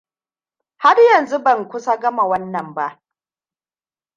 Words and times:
Har 0.77 0.97
yanzu 1.01 1.39
ban 1.39 1.67
kusa 1.69 1.97
gama 1.99 2.23
wannan 2.27 2.73
ba. 2.73 3.03